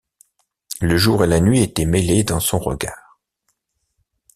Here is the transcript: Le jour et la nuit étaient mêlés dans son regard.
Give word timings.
Le 0.79 0.97
jour 0.97 1.23
et 1.23 1.27
la 1.27 1.39
nuit 1.39 1.61
étaient 1.61 1.85
mêlés 1.85 2.23
dans 2.23 2.39
son 2.39 2.57
regard. 2.57 3.19